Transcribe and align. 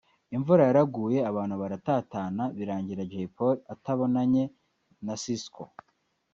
imvura 0.35 0.61
yaraguye 0.69 1.19
abantu 1.29 1.55
baratatana 1.61 2.43
birangira 2.57 3.07
Jay 3.11 3.27
Polly 3.35 3.59
atabonanye 3.73 4.43
na 5.05 5.13
Sisqo 5.23 5.63